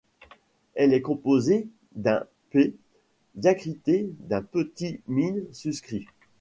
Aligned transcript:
Elle 0.73 0.95
est 0.95 1.03
composée 1.03 1.67
d’un 1.93 2.23
pe 2.49 2.73
diacrité 3.35 4.09
d’un 4.21 4.41
petit 4.41 4.99
mīm 5.07 5.43
suscrit. 5.53 6.07